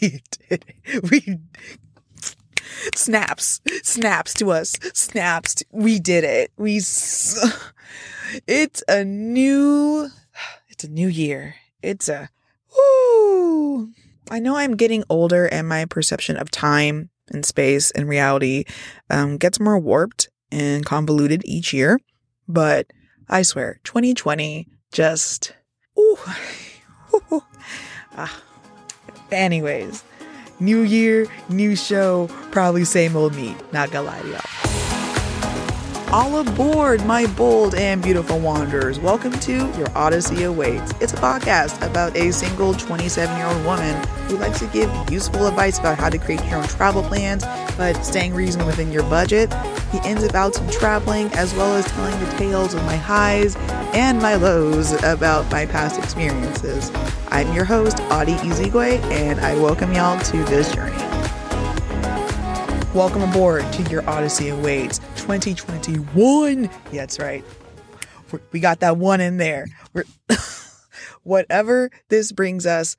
we 0.00 0.22
did 0.48 0.64
it. 0.88 1.10
We 1.10 1.38
snaps, 2.94 3.60
snaps 3.82 4.34
to 4.34 4.50
us, 4.50 4.78
snaps. 4.94 5.56
To, 5.56 5.64
we 5.72 5.98
did 5.98 6.24
it. 6.24 6.52
We. 6.56 6.80
It's 8.46 8.82
a 8.88 9.04
new. 9.04 10.08
It's 10.68 10.84
a 10.84 10.88
new 10.88 11.08
year. 11.08 11.56
It's 11.82 12.08
a. 12.08 12.28
Woo. 12.76 13.90
I 14.30 14.38
know 14.38 14.56
I'm 14.56 14.76
getting 14.76 15.02
older, 15.08 15.46
and 15.46 15.68
my 15.68 15.86
perception 15.86 16.36
of 16.36 16.50
time 16.50 17.10
and 17.32 17.44
space 17.44 17.90
and 17.90 18.08
reality 18.08 18.64
um, 19.10 19.38
gets 19.38 19.58
more 19.58 19.78
warped 19.78 20.28
and 20.52 20.84
convoluted 20.84 21.42
each 21.44 21.72
year. 21.72 21.98
But 22.46 22.86
I 23.28 23.42
swear, 23.42 23.80
2020 23.84 24.68
just. 24.92 25.54
Ooh. 25.98 26.18
ah. 28.12 28.42
Anyways, 29.30 30.02
new 30.60 30.80
year, 30.80 31.26
new 31.48 31.76
show, 31.76 32.28
probably 32.50 32.84
same 32.84 33.16
old 33.16 33.34
me. 33.34 33.56
Not 33.72 33.90
gonna 33.90 34.06
lie 34.06 34.20
to 34.22 34.28
y'all. 34.28 34.67
All 36.10 36.38
aboard, 36.38 37.04
my 37.04 37.26
bold 37.26 37.74
and 37.74 38.02
beautiful 38.02 38.38
wanderers. 38.38 38.98
Welcome 38.98 39.32
to 39.40 39.52
Your 39.76 39.88
Odyssey 39.94 40.44
Awaits. 40.44 40.94
It's 41.02 41.12
a 41.12 41.16
podcast 41.16 41.86
about 41.86 42.16
a 42.16 42.32
single 42.32 42.72
27 42.72 43.36
year 43.36 43.46
old 43.46 43.62
woman 43.66 43.94
who 44.26 44.38
likes 44.38 44.58
to 44.60 44.66
give 44.68 44.90
useful 45.10 45.46
advice 45.46 45.78
about 45.78 45.98
how 45.98 46.08
to 46.08 46.16
create 46.16 46.42
your 46.46 46.60
own 46.60 46.64
travel 46.66 47.02
plans, 47.02 47.44
but 47.76 48.02
staying 48.02 48.32
reasonable 48.32 48.68
within 48.68 48.90
your 48.90 49.02
budget. 49.02 49.50
The 49.50 50.00
ends 50.02 50.22
and 50.22 50.34
outs 50.34 50.58
of 50.58 50.70
traveling, 50.70 51.30
as 51.34 51.52
well 51.54 51.76
as 51.76 51.84
telling 51.92 52.18
the 52.24 52.30
tales 52.38 52.72
of 52.72 52.82
my 52.84 52.96
highs 52.96 53.54
and 53.92 54.18
my 54.18 54.36
lows 54.36 54.92
about 55.02 55.50
my 55.52 55.66
past 55.66 55.98
experiences. 55.98 56.90
I'm 57.28 57.52
your 57.52 57.66
host, 57.66 58.00
Audie 58.10 58.36
Izigwe, 58.36 58.98
and 59.12 59.40
I 59.40 59.56
welcome 59.56 59.92
y'all 59.92 60.18
to 60.18 60.36
this 60.44 60.74
journey. 60.74 60.96
Welcome 62.94 63.20
aboard 63.20 63.70
to 63.74 63.82
Your 63.90 64.08
Odyssey 64.08 64.48
Awaits 64.48 65.00
2021. 65.28 66.62
Yeah, 66.64 66.70
that's 66.90 67.18
right. 67.18 67.44
We 68.50 68.60
got 68.60 68.80
that 68.80 68.96
one 68.96 69.20
in 69.20 69.36
there. 69.36 69.66
Whatever 71.22 71.90
this 72.08 72.32
brings 72.32 72.64
us, 72.64 72.96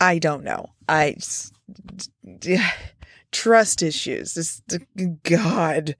I 0.00 0.18
don't 0.18 0.44
know. 0.44 0.70
I 0.88 1.16
trust 3.32 3.82
issues. 3.82 4.32
This 4.32 4.62
God. 5.24 5.94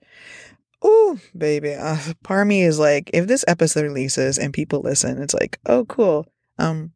Oh, 0.81 1.19
baby. 1.37 1.75
Uh, 1.75 1.99
me 2.45 2.63
is 2.63 2.79
like, 2.79 3.11
if 3.13 3.27
this 3.27 3.45
episode 3.47 3.83
releases 3.83 4.39
and 4.39 4.55
people 4.55 4.81
listen, 4.81 5.21
it's 5.21 5.35
like, 5.35 5.59
oh, 5.67 5.85
cool. 5.85 6.25
Um, 6.57 6.93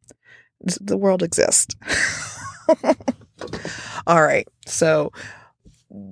the 0.80 0.96
world 0.96 1.22
exists. 1.22 1.76
All 4.08 4.22
right. 4.22 4.48
So 4.66 5.12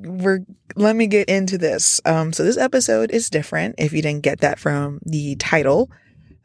we're 0.04 0.40
let 0.74 0.96
me 0.96 1.06
get 1.06 1.28
into 1.28 1.58
this. 1.58 2.00
Um, 2.04 2.32
so 2.32 2.44
this 2.44 2.58
episode 2.58 3.10
is 3.10 3.30
different. 3.30 3.76
If 3.78 3.92
you 3.92 4.02
didn't 4.02 4.22
get 4.22 4.40
that 4.40 4.58
from 4.58 5.00
the 5.04 5.36
title, 5.36 5.90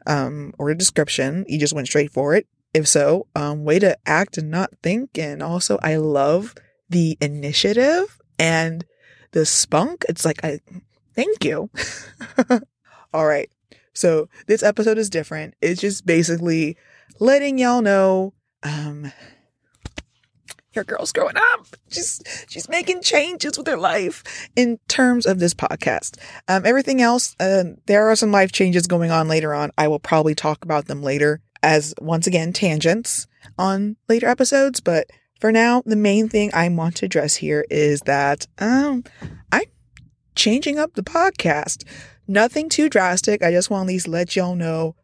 um, 0.06 0.52
or 0.58 0.72
description, 0.74 1.44
you 1.48 1.58
just 1.58 1.74
went 1.74 1.88
straight 1.88 2.12
for 2.12 2.34
it. 2.34 2.46
If 2.74 2.88
so, 2.88 3.26
um, 3.36 3.64
way 3.64 3.78
to 3.78 3.96
act 4.06 4.38
and 4.38 4.50
not 4.50 4.70
think. 4.82 5.18
And 5.18 5.42
also, 5.42 5.78
I 5.82 5.96
love 5.96 6.54
the 6.88 7.18
initiative 7.20 8.20
and 8.38 8.84
the 9.32 9.44
spunk. 9.44 10.04
It's 10.08 10.24
like 10.24 10.44
I 10.44 10.60
thank 11.14 11.44
you. 11.44 11.70
All 13.14 13.26
right. 13.26 13.50
So 13.92 14.28
this 14.46 14.62
episode 14.62 14.96
is 14.96 15.10
different. 15.10 15.54
It's 15.60 15.80
just 15.80 16.06
basically 16.06 16.76
letting 17.20 17.58
y'all 17.58 17.82
know 17.82 18.32
um 18.62 19.12
your 20.74 20.84
girl's 20.84 21.12
growing 21.12 21.36
up. 21.36 21.66
She's 21.90 22.20
she's 22.48 22.68
making 22.68 23.02
changes 23.02 23.58
with 23.58 23.66
her 23.66 23.76
life 23.76 24.48
in 24.56 24.78
terms 24.88 25.26
of 25.26 25.38
this 25.38 25.54
podcast. 25.54 26.18
Um, 26.48 26.64
everything 26.64 27.00
else, 27.00 27.36
uh, 27.40 27.64
there 27.86 28.08
are 28.08 28.16
some 28.16 28.32
life 28.32 28.52
changes 28.52 28.86
going 28.86 29.10
on 29.10 29.28
later 29.28 29.54
on. 29.54 29.70
I 29.76 29.88
will 29.88 29.98
probably 29.98 30.34
talk 30.34 30.64
about 30.64 30.86
them 30.86 31.02
later 31.02 31.40
as 31.62 31.94
once 32.00 32.26
again 32.26 32.52
tangents 32.52 33.26
on 33.58 33.96
later 34.08 34.26
episodes. 34.26 34.80
But 34.80 35.08
for 35.40 35.52
now, 35.52 35.82
the 35.84 35.96
main 35.96 36.28
thing 36.28 36.50
I 36.54 36.68
want 36.68 36.96
to 36.96 37.06
address 37.06 37.36
here 37.36 37.64
is 37.70 38.00
that 38.02 38.46
um, 38.58 39.04
I'm 39.50 39.64
changing 40.34 40.78
up 40.78 40.94
the 40.94 41.02
podcast. 41.02 41.84
Nothing 42.28 42.68
too 42.68 42.88
drastic. 42.88 43.42
I 43.42 43.50
just 43.50 43.68
want 43.68 43.88
to 43.88 43.92
at 43.92 43.94
least 43.94 44.08
let 44.08 44.36
y'all 44.36 44.54
know 44.54 44.94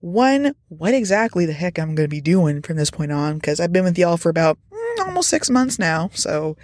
one, 0.00 0.54
what 0.68 0.94
exactly 0.94 1.46
the 1.46 1.52
heck 1.52 1.78
I'm 1.78 1.94
going 1.94 2.08
to 2.08 2.16
be 2.16 2.20
doing 2.20 2.60
from 2.60 2.76
this 2.76 2.90
point 2.90 3.12
on, 3.12 3.34
because 3.34 3.60
I've 3.60 3.72
been 3.72 3.84
with 3.84 3.96
y'all 3.96 4.16
for 4.16 4.30
about 4.30 4.58
almost 5.00 5.28
six 5.28 5.50
months 5.50 5.78
now. 5.78 6.10
So, 6.14 6.56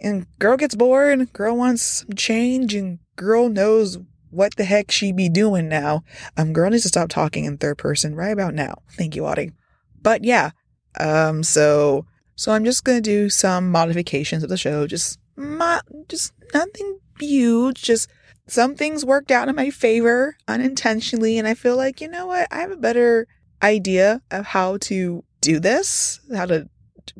and 0.00 0.26
girl 0.38 0.56
gets 0.56 0.74
bored, 0.74 1.32
girl 1.32 1.56
wants 1.56 1.82
some 1.82 2.14
change, 2.14 2.74
and 2.74 2.98
girl 3.16 3.48
knows 3.48 3.98
what 4.30 4.56
the 4.56 4.64
heck 4.64 4.90
she 4.90 5.12
be 5.12 5.28
doing 5.28 5.68
now. 5.68 6.02
Um, 6.36 6.52
girl 6.52 6.70
needs 6.70 6.82
to 6.82 6.88
stop 6.88 7.08
talking 7.08 7.44
in 7.44 7.58
third 7.58 7.78
person 7.78 8.14
right 8.14 8.32
about 8.32 8.54
now. 8.54 8.76
Thank 8.96 9.14
you, 9.14 9.26
Audie. 9.26 9.52
But 10.00 10.24
yeah, 10.24 10.50
um, 10.98 11.42
so, 11.42 12.06
so 12.34 12.52
I'm 12.52 12.64
just 12.64 12.84
to 12.84 13.00
do 13.00 13.28
some 13.28 13.70
modifications 13.70 14.42
of 14.42 14.48
the 14.48 14.56
show, 14.56 14.86
just, 14.86 15.18
mo- 15.36 15.80
just 16.08 16.32
nothing 16.54 16.98
huge, 17.20 17.82
just 17.82 18.10
some 18.48 18.74
things 18.74 19.04
worked 19.04 19.30
out 19.30 19.48
in 19.48 19.54
my 19.54 19.70
favor 19.70 20.36
unintentionally. 20.48 21.38
And 21.38 21.46
I 21.46 21.54
feel 21.54 21.76
like, 21.76 22.00
you 22.00 22.08
know 22.08 22.26
what? 22.26 22.48
I 22.50 22.60
have 22.60 22.72
a 22.72 22.76
better 22.76 23.28
idea 23.62 24.22
of 24.30 24.46
how 24.46 24.78
to 24.78 25.22
do 25.40 25.60
this, 25.60 26.20
how 26.34 26.46
to 26.46 26.68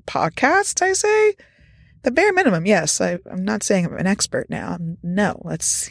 podcast, 0.06 0.82
I 0.82 0.92
say. 0.92 1.34
The 2.02 2.10
bare 2.10 2.32
minimum, 2.32 2.66
yes. 2.66 3.00
I, 3.00 3.18
am 3.30 3.44
not 3.44 3.62
saying 3.62 3.86
I'm 3.86 3.96
an 3.96 4.06
expert 4.06 4.50
now. 4.50 4.76
No, 5.02 5.40
let's 5.44 5.90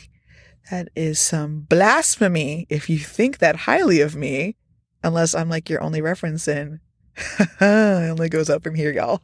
that 0.69 0.89
is 0.95 1.19
some 1.19 1.61
blasphemy 1.61 2.65
if 2.69 2.89
you 2.89 2.97
think 2.99 3.39
that 3.39 3.55
highly 3.55 3.99
of 4.01 4.15
me, 4.15 4.55
unless 5.03 5.35
I'm 5.35 5.49
like 5.49 5.69
your 5.69 5.83
only 5.83 6.01
reference 6.01 6.47
in. 6.47 6.79
it 7.39 7.61
only 7.61 8.29
goes 8.29 8.49
up 8.49 8.63
from 8.63 8.75
here, 8.75 8.91
y'all. 8.91 9.21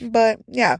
But 0.00 0.40
yeah, 0.46 0.76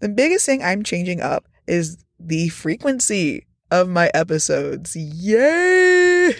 the 0.00 0.08
biggest 0.08 0.46
thing 0.46 0.62
I'm 0.62 0.82
changing 0.82 1.20
up 1.20 1.46
is 1.66 1.98
the 2.18 2.48
frequency 2.48 3.46
of 3.70 3.88
my 3.88 4.10
episodes. 4.14 4.94
Yay! 4.94 6.28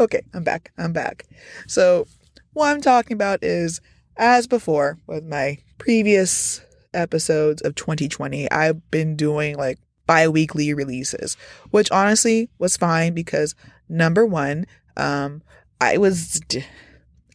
okay, 0.00 0.22
I'm 0.32 0.44
back. 0.44 0.72
I'm 0.78 0.92
back. 0.92 1.26
So, 1.66 2.06
what 2.52 2.68
I'm 2.68 2.80
talking 2.80 3.14
about 3.14 3.42
is, 3.42 3.80
as 4.16 4.46
before 4.46 4.98
with 5.06 5.24
my 5.24 5.58
previous 5.78 6.60
episodes 6.94 7.62
of 7.62 7.74
2020, 7.74 8.50
I've 8.50 8.90
been 8.90 9.16
doing 9.16 9.56
like 9.56 9.78
bi 10.06 10.28
weekly 10.28 10.74
releases, 10.74 11.36
which 11.70 11.90
honestly 11.90 12.50
was 12.58 12.76
fine 12.76 13.14
because 13.14 13.54
number 13.88 14.26
one, 14.26 14.66
um, 14.96 15.42
I 15.80 15.98
was, 15.98 16.40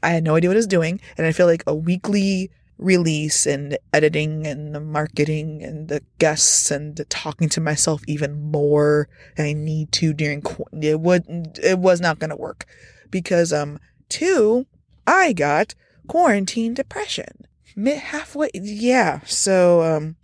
I 0.03 0.09
had 0.09 0.23
no 0.23 0.35
idea 0.35 0.49
what 0.49 0.55
I 0.55 0.59
was 0.59 0.67
doing. 0.67 1.01
And 1.17 1.25
I 1.25 1.31
feel 1.31 1.47
like 1.47 1.63
a 1.65 1.75
weekly 1.75 2.51
release 2.77 3.47
and 3.47 3.77
editing 3.91 4.45
and 4.45 4.75
the 4.75 4.79
marketing 4.79 5.63
and 5.63 5.87
the 5.87 6.01
guests 6.19 6.69
and 6.69 6.95
the 6.95 7.05
talking 7.05 7.49
to 7.49 7.59
myself 7.59 8.01
even 8.07 8.51
more 8.51 9.09
than 9.35 9.47
I 9.47 9.53
need 9.53 9.91
to 9.93 10.13
during 10.13 10.43
it 10.79 10.99
would 10.99 11.57
it 11.63 11.79
was 11.79 11.99
not 11.99 12.19
going 12.19 12.29
to 12.29 12.35
work 12.35 12.65
because 13.09 13.51
um 13.51 13.79
two 14.09 14.67
I 15.07 15.33
got 15.33 15.73
quarantine 16.07 16.73
depression 16.73 17.47
mid 17.75 17.97
halfway 17.97 18.49
yeah 18.53 19.21
so 19.25 19.81
um 19.81 20.15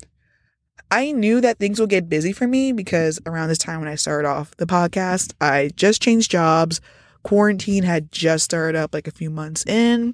I 0.91 1.11
knew 1.11 1.41
that 1.41 1.57
things 1.57 1.79
would 1.79 1.89
get 1.89 2.07
busy 2.07 2.31
for 2.31 2.47
me 2.47 2.71
because 2.71 3.19
around 3.25 3.49
this 3.49 3.57
time 3.57 3.79
when 3.79 3.89
I 3.89 3.95
started 3.95 4.27
off 4.27 4.55
the 4.57 4.65
podcast 4.65 5.33
I 5.41 5.71
just 5.75 6.01
changed 6.01 6.29
jobs 6.29 6.79
quarantine 7.23 7.83
had 7.83 8.11
just 8.11 8.45
started 8.45 8.77
up 8.77 8.93
like 8.93 9.07
a 9.07 9.11
few 9.11 9.29
months 9.29 9.65
in 9.65 10.13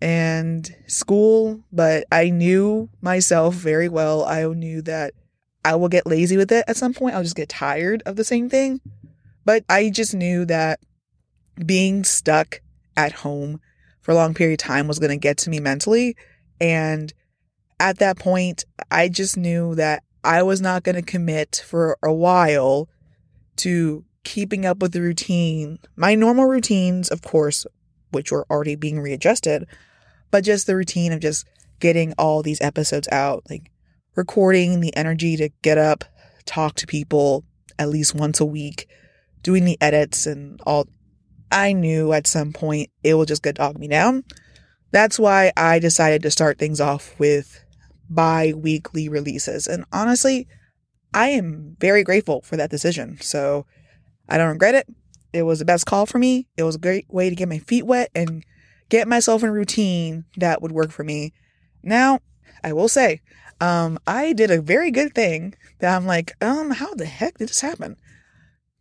and 0.00 0.74
school, 0.86 1.60
but 1.72 2.04
I 2.12 2.30
knew 2.30 2.90
myself 3.00 3.54
very 3.54 3.88
well. 3.88 4.24
I 4.24 4.44
knew 4.44 4.82
that 4.82 5.14
I 5.64 5.74
will 5.76 5.88
get 5.88 6.06
lazy 6.06 6.36
with 6.36 6.52
it 6.52 6.64
at 6.68 6.76
some 6.76 6.94
point. 6.94 7.14
I'll 7.14 7.22
just 7.22 7.36
get 7.36 7.48
tired 7.48 8.02
of 8.06 8.16
the 8.16 8.24
same 8.24 8.48
thing. 8.48 8.80
But 9.44 9.64
I 9.68 9.90
just 9.90 10.14
knew 10.14 10.44
that 10.46 10.80
being 11.64 12.04
stuck 12.04 12.60
at 12.96 13.12
home 13.12 13.60
for 14.06 14.12
a 14.12 14.14
long 14.14 14.34
period 14.34 14.60
of 14.60 14.64
time 14.64 14.86
was 14.86 15.00
going 15.00 15.10
to 15.10 15.16
get 15.16 15.36
to 15.36 15.50
me 15.50 15.58
mentally. 15.58 16.16
And 16.60 17.12
at 17.80 17.98
that 17.98 18.16
point, 18.16 18.64
I 18.88 19.08
just 19.08 19.36
knew 19.36 19.74
that 19.74 20.04
I 20.22 20.44
was 20.44 20.60
not 20.60 20.84
going 20.84 20.94
to 20.94 21.02
commit 21.02 21.64
for 21.66 21.98
a 22.04 22.12
while 22.12 22.88
to 23.56 24.04
keeping 24.22 24.64
up 24.64 24.78
with 24.78 24.92
the 24.92 25.00
routine. 25.00 25.80
My 25.96 26.14
normal 26.14 26.46
routines, 26.46 27.08
of 27.08 27.20
course, 27.20 27.66
which 28.12 28.30
were 28.30 28.46
already 28.48 28.76
being 28.76 29.00
readjusted, 29.00 29.66
but 30.30 30.44
just 30.44 30.68
the 30.68 30.76
routine 30.76 31.12
of 31.12 31.18
just 31.18 31.44
getting 31.80 32.14
all 32.16 32.44
these 32.44 32.60
episodes 32.60 33.08
out, 33.10 33.42
like 33.50 33.72
recording 34.14 34.78
the 34.78 34.96
energy 34.96 35.36
to 35.36 35.48
get 35.62 35.78
up, 35.78 36.04
talk 36.44 36.76
to 36.76 36.86
people 36.86 37.44
at 37.76 37.88
least 37.88 38.14
once 38.14 38.38
a 38.38 38.44
week, 38.44 38.88
doing 39.42 39.64
the 39.64 39.76
edits 39.80 40.26
and 40.26 40.60
all. 40.64 40.86
I 41.50 41.72
knew 41.72 42.12
at 42.12 42.26
some 42.26 42.52
point 42.52 42.90
it 43.02 43.14
will 43.14 43.24
just 43.24 43.42
get 43.42 43.56
dog 43.56 43.78
me 43.78 43.88
down. 43.88 44.24
that's 44.92 45.18
why 45.18 45.52
I 45.56 45.78
decided 45.78 46.22
to 46.22 46.30
start 46.30 46.58
things 46.58 46.80
off 46.80 47.18
with 47.18 47.62
bi 48.08 48.52
weekly 48.56 49.08
releases. 49.08 49.66
And 49.66 49.84
honestly, 49.92 50.48
I 51.12 51.28
am 51.28 51.76
very 51.80 52.02
grateful 52.02 52.42
for 52.42 52.56
that 52.56 52.70
decision. 52.70 53.18
So 53.20 53.66
I 54.28 54.38
don't 54.38 54.50
regret 54.50 54.74
it. 54.74 54.86
It 55.32 55.42
was 55.42 55.58
the 55.58 55.64
best 55.64 55.86
call 55.86 56.06
for 56.06 56.18
me. 56.18 56.46
It 56.56 56.62
was 56.62 56.76
a 56.76 56.80
great 56.80 57.06
way 57.08 57.28
to 57.28 57.36
get 57.36 57.48
my 57.48 57.58
feet 57.58 57.84
wet 57.84 58.10
and 58.14 58.44
get 58.88 59.08
myself 59.08 59.42
in 59.42 59.48
a 59.48 59.52
routine 59.52 60.24
that 60.36 60.62
would 60.62 60.72
work 60.72 60.90
for 60.90 61.04
me. 61.04 61.32
Now, 61.82 62.20
I 62.62 62.72
will 62.72 62.88
say, 62.88 63.20
um, 63.60 63.98
I 64.06 64.32
did 64.32 64.50
a 64.50 64.62
very 64.62 64.90
good 64.90 65.14
thing 65.14 65.54
that 65.80 65.94
I'm 65.94 66.06
like, 66.06 66.32
um, 66.42 66.70
how 66.70 66.94
the 66.94 67.06
heck 67.06 67.38
did 67.38 67.48
this 67.48 67.60
happen? 67.60 67.96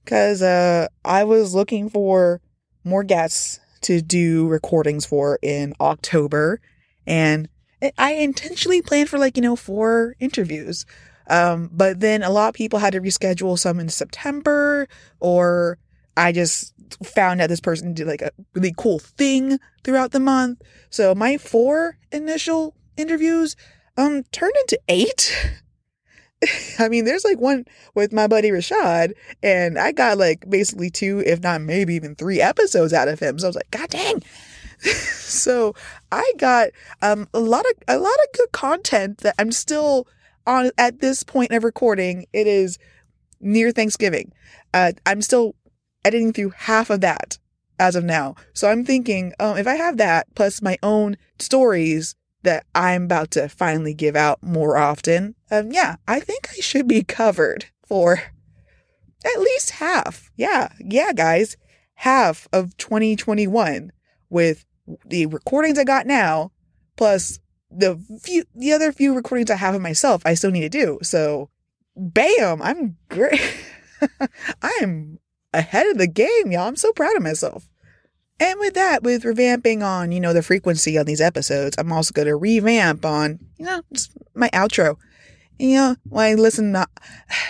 Because 0.04 0.42
uh, 0.42 0.88
I 1.04 1.24
was 1.24 1.56
looking 1.56 1.90
for 1.90 2.42
more 2.86 3.04
guests 3.04 3.60
to 3.82 4.02
do 4.02 4.48
recordings 4.48 5.06
for 5.06 5.38
in 5.42 5.74
October, 5.80 6.62
and 7.06 7.50
I 7.98 8.14
intentionally 8.14 8.82
planned 8.82 9.10
for 9.10 9.20
like 9.20 9.36
you 9.36 9.44
know 9.44 9.56
four 9.56 10.16
interviews. 10.20 10.86
Um, 11.28 11.70
but 11.74 12.00
then 12.00 12.24
a 12.24 12.30
lot 12.30 12.50
of 12.50 12.54
people 12.54 12.80
had 12.80 12.94
to 12.94 13.02
reschedule 13.02 13.58
some 13.58 13.80
in 13.80 13.90
September, 13.90 14.88
or 15.20 15.80
I 16.16 16.32
just 16.32 16.74
found 17.04 17.42
out 17.42 17.50
this 17.50 17.60
person 17.60 17.94
did 17.94 18.08
like 18.08 18.22
a 18.22 18.32
really 18.54 18.74
cool 18.78 19.00
thing 19.00 19.60
throughout 19.84 20.12
the 20.12 20.20
month. 20.20 20.62
So 20.90 21.16
my 21.16 21.38
four 21.38 21.98
initial 22.12 22.76
interviews 22.98 23.56
um 23.98 24.24
turned 24.32 24.56
into 24.62 24.80
eight. 24.88 25.52
I 26.80 26.90
mean, 26.90 27.06
there's 27.06 27.26
like 27.26 27.40
one 27.40 27.66
with 27.94 28.14
my 28.14 28.28
buddy 28.28 28.50
Rashad, 28.50 29.14
and 29.42 29.78
I 29.78 29.92
got 29.92 30.18
like 30.18 30.50
basically 30.50 30.90
two, 30.90 31.24
if 31.26 31.42
not 31.42 31.62
maybe 31.62 31.96
even 31.96 32.16
three 32.16 32.42
episodes 32.42 32.94
out 32.94 33.08
of 33.08 33.20
him. 33.20 33.40
So 33.40 33.48
I 33.48 33.50
was 33.50 33.56
like, 33.56 33.72
God 33.72 33.90
dang. 33.90 34.24
so 34.84 35.74
I 36.12 36.34
got 36.38 36.70
um 37.02 37.28
a 37.34 37.40
lot 37.40 37.66
of 37.66 37.72
a 37.88 37.98
lot 37.98 38.14
of 38.14 38.38
good 38.38 38.52
content 38.52 39.20
that 39.20 39.36
I'm 39.40 39.52
still 39.52 40.08
on 40.46 40.72
at 40.78 41.00
this 41.00 41.24
point 41.24 41.52
of 41.52 41.64
recording. 41.64 42.26
It 42.34 42.48
is 42.48 42.78
near 43.40 43.72
Thanksgiving. 43.72 44.32
Uh, 44.74 44.94
I'm 45.06 45.22
still 45.22 45.56
editing 46.04 46.34
through 46.34 46.52
half 46.52 46.90
of 46.90 47.02
that 47.02 47.38
as 47.80 47.96
of 47.96 48.04
now. 48.04 48.36
So 48.54 48.70
I'm 48.70 48.86
thinking, 48.86 49.34
um, 49.40 49.58
if 49.58 49.68
I 49.68 49.76
have 49.76 49.98
that 49.98 50.28
plus 50.36 50.62
my 50.62 50.78
own 50.84 51.18
stories 51.40 52.16
that 52.46 52.66
I'm 52.74 53.04
about 53.04 53.32
to 53.32 53.50
finally 53.50 53.94
give 53.94 54.16
out 54.16 54.42
more 54.42 54.78
often, 54.78 55.36
um, 55.52 55.72
yeah, 55.72 55.98
I 56.08 56.20
think 56.20 56.50
I 56.52 56.62
should 56.62 56.88
be 56.88 57.04
covered 57.04 57.66
for 57.86 58.24
at 59.26 59.40
least 59.40 59.72
half. 59.72 60.32
Yeah, 60.36 60.70
yeah, 60.80 61.12
guys, 61.14 61.58
half 61.96 62.48
of 62.54 62.76
2021 62.78 63.92
with 64.30 64.66
the 65.06 65.26
recordings 65.26 65.78
I 65.78 65.84
got 65.84 66.06
now, 66.06 66.52
plus 66.96 67.40
the 67.70 68.00
few, 68.22 68.46
the 68.56 68.72
other 68.72 68.92
few 68.92 69.14
recordings 69.14 69.52
I 69.52 69.56
have 69.56 69.76
of 69.76 69.82
myself, 69.82 70.22
I 70.26 70.34
still 70.34 70.52
need 70.52 70.62
to 70.62 70.70
do. 70.70 71.00
So, 71.02 71.50
bam, 71.96 72.62
I'm 72.62 72.98
great. 73.10 73.42
I 74.62 74.80
am 74.82 75.20
ahead 75.54 75.88
of 75.88 75.98
the 75.98 76.08
game, 76.08 76.52
y'all. 76.52 76.68
I'm 76.68 76.76
so 76.76 76.92
proud 76.92 77.16
of 77.16 77.24
myself. 77.24 77.68
And 78.40 78.60
with 78.60 78.74
that, 78.74 79.04
with 79.04 79.24
revamping 79.24 79.84
on, 79.84 80.12
you 80.12 80.20
know, 80.20 80.34
the 80.34 80.44
frequency 80.44 80.98
on 80.98 81.06
these 81.06 81.22
episodes, 81.22 81.76
I'm 81.78 81.92
also 81.92 82.12
going 82.12 82.28
to 82.28 82.36
revamp 82.36 83.06
on, 83.06 83.40
you 83.58 83.66
know, 83.66 83.82
my 84.34 84.50
outro. 84.50 84.98
You 85.58 85.76
know, 85.76 85.96
when 86.10 86.26
I 86.26 86.34
listen, 86.34 86.72
not, 86.74 86.90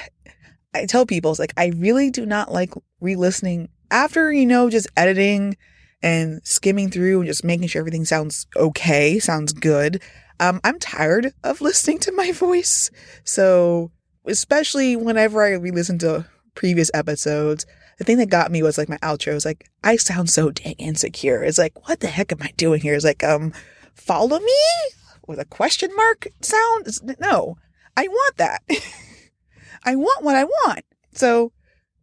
I 0.76 0.86
tell 0.86 1.06
people, 1.06 1.32
it's 1.32 1.40
like, 1.40 1.54
I 1.58 1.72
really 1.78 2.12
do 2.12 2.26
not 2.26 2.52
like 2.52 2.74
re 3.00 3.16
listening 3.16 3.70
after, 3.90 4.32
you 4.32 4.46
know, 4.46 4.70
just 4.70 4.88
editing 4.96 5.58
and 6.04 6.42
skimming 6.44 6.92
through 6.92 7.22
and 7.22 7.28
just 7.28 7.44
making 7.44 7.68
sure 7.68 7.80
everything 7.80 8.06
sounds 8.06 8.46
okay, 8.56 9.18
sounds 9.18 9.54
good. 9.54 10.02
Um, 10.40 10.60
I'm 10.64 10.80
tired 10.80 11.34
of 11.44 11.62
listening 11.62 12.00
to 12.00 12.12
my 12.12 12.32
voice. 12.32 12.92
So, 13.24 13.92
especially 14.28 14.96
whenever 14.96 15.44
I 15.44 15.54
re 15.54 15.72
listen 15.72 15.98
to 16.00 16.26
previous 16.54 16.92
episodes, 16.94 17.66
the 17.98 18.04
thing 18.04 18.18
that 18.18 18.30
got 18.30 18.52
me 18.52 18.62
was 18.62 18.78
like 18.78 18.90
my 18.90 18.98
outro 18.98 19.34
was 19.34 19.46
like, 19.46 19.70
I 19.84 19.96
sound 19.96 20.30
so 20.30 20.52
dang 20.52 20.74
insecure. 20.74 21.44
It's 21.44 21.58
like, 21.58 21.88
what 21.88 22.00
the 22.00 22.08
heck 22.08 22.32
am 22.32 22.42
I 22.42 22.52
doing 22.58 22.82
here? 22.82 22.94
It's 22.94 23.06
like, 23.06 23.24
um, 23.24 23.54
follow 23.94 24.40
me 24.40 24.60
with 25.28 25.40
a 25.40 25.46
question 25.46 25.90
mark 25.96 26.28
sound? 26.42 26.88
No, 27.20 27.58
I 27.96 28.08
want 28.08 28.38
that. 28.38 28.62
I 29.84 29.96
want 29.96 30.24
what 30.24 30.36
I 30.36 30.44
want. 30.44 30.84
So 31.14 31.52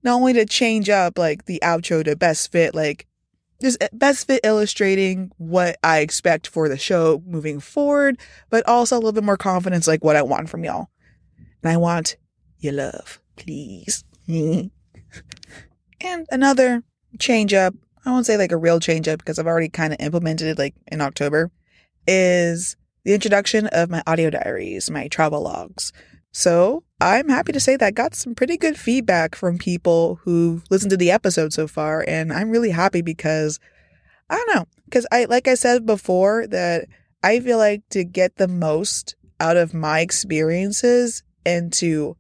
not 0.02 0.14
only 0.14 0.32
to 0.34 0.46
change 0.46 0.88
up 0.88 1.18
like 1.18 1.44
the 1.44 1.60
outro 1.62 2.04
to 2.04 2.16
best 2.16 2.50
fit, 2.50 2.74
like 2.74 3.06
just 3.60 3.82
best 3.92 4.26
fit 4.26 4.40
illustrating 4.42 5.30
what 5.38 5.76
I 5.84 5.98
expect 5.98 6.48
for 6.48 6.68
the 6.68 6.78
show 6.78 7.22
moving 7.26 7.60
forward, 7.60 8.18
but 8.50 8.66
also 8.66 8.96
a 8.96 8.98
little 8.98 9.12
bit 9.12 9.24
more 9.24 9.36
confidence, 9.36 9.86
like 9.86 10.02
what 10.02 10.16
I 10.16 10.22
want 10.22 10.48
from 10.48 10.64
y'all. 10.64 10.88
And 11.62 11.70
I 11.72 11.76
want 11.76 12.16
your 12.58 12.72
love, 12.72 13.20
please. 13.36 14.04
And 16.02 16.26
another 16.30 16.82
change 17.18 17.54
up, 17.54 17.74
I 18.04 18.10
won't 18.10 18.26
say 18.26 18.36
like 18.36 18.52
a 18.52 18.56
real 18.56 18.80
change 18.80 19.08
up 19.08 19.20
because 19.20 19.38
I've 19.38 19.46
already 19.46 19.68
kind 19.68 19.92
of 19.92 20.00
implemented 20.00 20.48
it 20.48 20.58
like 20.58 20.74
in 20.90 21.00
October, 21.00 21.50
is 22.06 22.76
the 23.04 23.14
introduction 23.14 23.68
of 23.68 23.90
my 23.90 24.02
audio 24.06 24.30
diaries, 24.30 24.90
my 24.90 25.08
travel 25.08 25.42
logs. 25.42 25.92
So 26.32 26.82
I'm 27.00 27.28
happy 27.28 27.52
to 27.52 27.60
say 27.60 27.76
that 27.76 27.86
I 27.86 27.90
got 27.90 28.14
some 28.14 28.34
pretty 28.34 28.56
good 28.56 28.78
feedback 28.78 29.34
from 29.34 29.58
people 29.58 30.18
who've 30.22 30.64
listened 30.70 30.90
to 30.90 30.96
the 30.96 31.10
episode 31.10 31.52
so 31.52 31.68
far. 31.68 32.04
And 32.08 32.32
I'm 32.32 32.50
really 32.50 32.70
happy 32.70 33.02
because 33.02 33.60
I 34.30 34.36
don't 34.36 34.54
know, 34.56 34.64
because 34.86 35.06
I, 35.12 35.26
like 35.26 35.46
I 35.46 35.54
said 35.54 35.84
before, 35.84 36.46
that 36.48 36.86
I 37.22 37.38
feel 37.40 37.58
like 37.58 37.82
to 37.90 38.02
get 38.02 38.36
the 38.36 38.48
most 38.48 39.14
out 39.38 39.56
of 39.56 39.74
my 39.74 40.00
experiences 40.00 41.22
and 41.44 41.72
to 41.74 42.16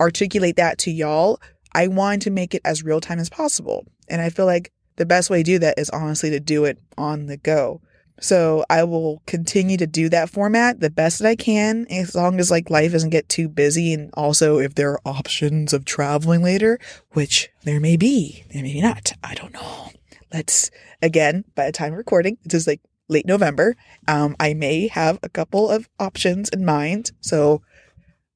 articulate 0.00 0.56
that 0.56 0.78
to 0.78 0.90
y'all, 0.90 1.40
I 1.76 1.88
want 1.88 2.22
to 2.22 2.30
make 2.30 2.54
it 2.54 2.62
as 2.64 2.82
real 2.82 3.02
time 3.02 3.18
as 3.18 3.28
possible. 3.28 3.86
And 4.08 4.22
I 4.22 4.30
feel 4.30 4.46
like 4.46 4.72
the 4.96 5.04
best 5.04 5.28
way 5.28 5.38
to 5.38 5.44
do 5.44 5.58
that 5.58 5.78
is 5.78 5.90
honestly 5.90 6.30
to 6.30 6.40
do 6.40 6.64
it 6.64 6.78
on 6.96 7.26
the 7.26 7.36
go. 7.36 7.82
So 8.18 8.64
I 8.70 8.82
will 8.84 9.22
continue 9.26 9.76
to 9.76 9.86
do 9.86 10.08
that 10.08 10.30
format 10.30 10.80
the 10.80 10.88
best 10.88 11.18
that 11.18 11.28
I 11.28 11.36
can, 11.36 11.86
as 11.90 12.14
long 12.14 12.40
as 12.40 12.50
like 12.50 12.70
life 12.70 12.92
doesn't 12.92 13.10
get 13.10 13.28
too 13.28 13.46
busy. 13.46 13.92
And 13.92 14.10
also 14.14 14.58
if 14.58 14.74
there 14.74 14.92
are 14.92 15.00
options 15.04 15.74
of 15.74 15.84
traveling 15.84 16.42
later, 16.42 16.78
which 17.10 17.50
there 17.64 17.78
may 17.78 17.98
be, 17.98 18.44
there 18.54 18.62
may 18.62 18.72
be 18.72 18.80
not. 18.80 19.12
I 19.22 19.34
don't 19.34 19.52
know. 19.52 19.90
Let's 20.32 20.70
again, 21.02 21.44
by 21.54 21.66
the 21.66 21.72
time 21.72 21.92
of 21.92 21.98
recording, 21.98 22.38
it 22.42 22.54
is 22.54 22.66
like 22.66 22.80
late 23.08 23.26
November. 23.26 23.76
Um, 24.08 24.34
I 24.40 24.54
may 24.54 24.88
have 24.88 25.18
a 25.22 25.28
couple 25.28 25.70
of 25.70 25.90
options 26.00 26.48
in 26.48 26.64
mind. 26.64 27.12
So 27.20 27.60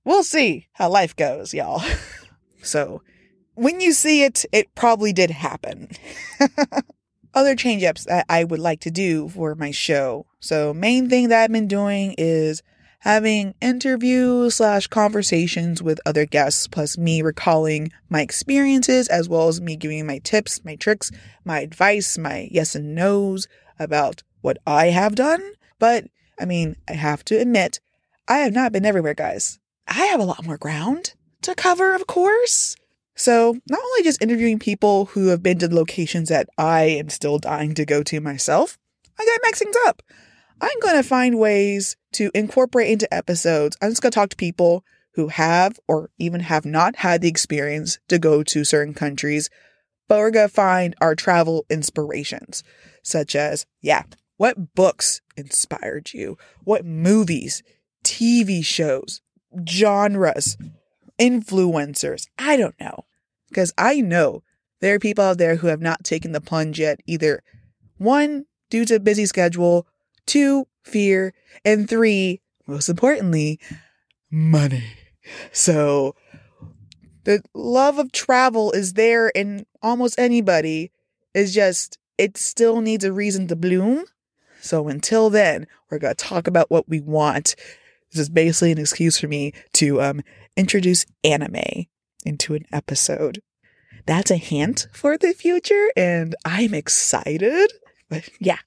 we'll 0.04 0.24
see 0.24 0.68
how 0.72 0.90
life 0.90 1.16
goes, 1.16 1.54
y'all. 1.54 1.82
so 2.62 3.00
when 3.54 3.80
you 3.80 3.92
see 3.92 4.22
it, 4.22 4.44
it 4.52 4.74
probably 4.74 5.12
did 5.12 5.30
happen. 5.30 5.90
Other 7.34 7.54
change 7.54 7.84
ups 7.84 8.04
that 8.06 8.26
I 8.28 8.44
would 8.44 8.58
like 8.58 8.80
to 8.80 8.90
do 8.90 9.28
for 9.28 9.54
my 9.54 9.70
show. 9.70 10.26
So, 10.40 10.74
main 10.74 11.08
thing 11.08 11.28
that 11.28 11.44
I've 11.44 11.52
been 11.52 11.68
doing 11.68 12.14
is 12.18 12.62
having 13.00 13.54
interviews 13.60 14.56
slash 14.56 14.86
conversations 14.86 15.82
with 15.82 16.00
other 16.04 16.26
guests, 16.26 16.66
plus 16.66 16.98
me 16.98 17.22
recalling 17.22 17.90
my 18.08 18.20
experiences, 18.20 19.08
as 19.08 19.28
well 19.28 19.48
as 19.48 19.60
me 19.60 19.76
giving 19.76 20.06
my 20.06 20.18
tips, 20.18 20.64
my 20.64 20.76
tricks, 20.76 21.10
my 21.44 21.60
advice, 21.60 22.18
my 22.18 22.48
yes 22.50 22.74
and 22.74 22.94
no's 22.94 23.48
about 23.78 24.22
what 24.40 24.58
I 24.66 24.86
have 24.86 25.14
done. 25.14 25.52
But 25.78 26.06
I 26.38 26.44
mean, 26.44 26.76
I 26.88 26.94
have 26.94 27.24
to 27.26 27.36
admit, 27.36 27.80
I 28.28 28.38
have 28.38 28.52
not 28.52 28.72
been 28.72 28.86
everywhere, 28.86 29.14
guys. 29.14 29.58
I 29.86 30.06
have 30.06 30.20
a 30.20 30.24
lot 30.24 30.46
more 30.46 30.58
ground 30.58 31.14
to 31.42 31.54
cover, 31.54 31.94
of 31.94 32.06
course. 32.06 32.76
So, 33.14 33.56
not 33.68 33.80
only 33.82 34.02
just 34.02 34.22
interviewing 34.22 34.58
people 34.58 35.06
who 35.06 35.28
have 35.28 35.42
been 35.42 35.58
to 35.58 35.74
locations 35.74 36.28
that 36.28 36.48
I 36.56 36.82
am 36.84 37.08
still 37.08 37.38
dying 37.38 37.74
to 37.74 37.84
go 37.84 38.02
to 38.02 38.20
myself, 38.20 38.78
I 39.18 39.24
gotta 39.24 39.40
mix 39.44 39.58
things 39.58 39.76
up. 39.86 40.02
I'm 40.60 40.78
gonna 40.80 41.02
find 41.02 41.38
ways 41.38 41.96
to 42.12 42.30
incorporate 42.34 42.90
into 42.90 43.12
episodes. 43.12 43.76
I'm 43.80 43.90
just 43.90 44.02
gonna 44.02 44.12
talk 44.12 44.30
to 44.30 44.36
people 44.36 44.84
who 45.14 45.28
have 45.28 45.78
or 45.88 46.10
even 46.18 46.40
have 46.40 46.64
not 46.64 46.96
had 46.96 47.20
the 47.20 47.28
experience 47.28 47.98
to 48.08 48.18
go 48.18 48.42
to 48.44 48.64
certain 48.64 48.94
countries, 48.94 49.50
but 50.08 50.18
we're 50.18 50.30
gonna 50.30 50.48
find 50.48 50.94
our 51.00 51.14
travel 51.14 51.66
inspirations, 51.68 52.62
such 53.02 53.34
as, 53.34 53.66
yeah, 53.80 54.04
what 54.36 54.74
books 54.74 55.20
inspired 55.36 56.12
you? 56.14 56.38
What 56.64 56.86
movies, 56.86 57.62
TV 58.04 58.64
shows, 58.64 59.20
genres, 59.68 60.56
influencers. 61.20 62.26
I 62.38 62.56
don't 62.56 62.78
know. 62.80 63.04
Because 63.48 63.72
I 63.76 64.00
know 64.00 64.42
there 64.80 64.94
are 64.94 65.00
people 65.00 65.24
out 65.24 65.38
there 65.38 65.56
who 65.56 65.66
have 65.66 65.80
not 65.80 66.04
taken 66.04 66.32
the 66.32 66.40
plunge 66.40 66.78
yet, 66.78 67.00
either 67.06 67.42
one, 67.98 68.46
due 68.70 68.84
to 68.86 69.00
busy 69.00 69.26
schedule, 69.26 69.86
two, 70.26 70.66
fear, 70.84 71.34
and 71.64 71.88
three, 71.88 72.40
most 72.66 72.88
importantly, 72.88 73.60
money. 74.30 74.84
So 75.52 76.14
the 77.24 77.42
love 77.54 77.98
of 77.98 78.12
travel 78.12 78.72
is 78.72 78.94
there 78.94 79.28
in 79.28 79.66
almost 79.82 80.18
anybody. 80.18 80.92
It's 81.34 81.52
just 81.52 81.98
it 82.16 82.36
still 82.36 82.80
needs 82.80 83.04
a 83.04 83.12
reason 83.12 83.48
to 83.48 83.56
bloom. 83.56 84.04
So 84.60 84.88
until 84.88 85.30
then, 85.30 85.66
we're 85.90 85.98
going 85.98 86.14
to 86.14 86.24
talk 86.24 86.46
about 86.46 86.70
what 86.70 86.88
we 86.88 87.00
want. 87.00 87.56
This 88.12 88.20
is 88.20 88.28
basically 88.28 88.72
an 88.72 88.78
excuse 88.78 89.18
for 89.18 89.28
me 89.28 89.52
to 89.74 90.02
um, 90.02 90.22
introduce 90.60 91.06
anime 91.24 91.86
into 92.26 92.54
an 92.54 92.66
episode. 92.70 93.40
That's 94.06 94.30
a 94.30 94.36
hint 94.36 94.88
for 94.92 95.16
the 95.16 95.32
future, 95.32 95.88
and 95.96 96.36
I'm 96.44 96.74
excited. 96.74 97.72
But 98.10 98.28
yeah, 98.38 98.58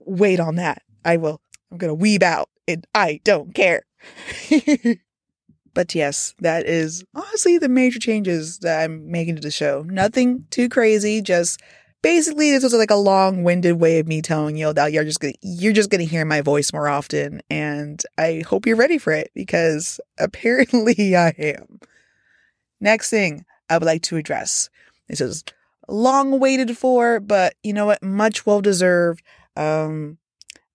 wait 0.00 0.38
on 0.38 0.56
that. 0.56 0.82
I 1.04 1.16
will. 1.16 1.40
I'm 1.72 1.78
going 1.78 1.96
to 1.96 2.04
weeb 2.04 2.22
out, 2.22 2.50
and 2.68 2.86
I 2.94 3.20
don't 3.24 3.54
care. 3.54 3.82
but 5.74 5.94
yes, 5.94 6.34
that 6.40 6.66
is 6.66 7.04
honestly 7.14 7.56
the 7.56 7.68
major 7.68 7.98
changes 7.98 8.58
that 8.58 8.84
I'm 8.84 9.10
making 9.10 9.36
to 9.36 9.42
the 9.42 9.50
show. 9.50 9.82
Nothing 9.88 10.46
too 10.50 10.68
crazy, 10.68 11.22
just 11.22 11.60
basically 12.02 12.50
this 12.50 12.62
was 12.62 12.72
like 12.72 12.90
a 12.90 12.96
long-winded 12.96 13.78
way 13.80 13.98
of 13.98 14.06
me 14.08 14.22
telling 14.22 14.56
you 14.56 14.72
that 14.72 14.92
you're 14.92 15.04
just 15.04 15.20
gonna 15.20 15.34
you're 15.42 15.72
just 15.72 15.90
gonna 15.90 16.04
hear 16.04 16.24
my 16.24 16.40
voice 16.40 16.72
more 16.72 16.88
often 16.88 17.40
and 17.50 18.02
i 18.18 18.42
hope 18.46 18.66
you're 18.66 18.76
ready 18.76 18.98
for 18.98 19.12
it 19.12 19.30
because 19.34 20.00
apparently 20.18 21.16
i 21.16 21.28
am. 21.38 21.80
Next 22.80 23.10
thing 23.10 23.44
i 23.68 23.76
would 23.76 23.86
like 23.86 24.02
to 24.02 24.16
address. 24.16 24.70
This 25.08 25.20
is 25.20 25.44
long 25.88 26.38
waited 26.38 26.76
for 26.76 27.20
but 27.20 27.54
you 27.62 27.72
know 27.72 27.86
what? 27.86 28.02
Much 28.02 28.46
well 28.46 28.60
deserved 28.60 29.22
um 29.56 30.16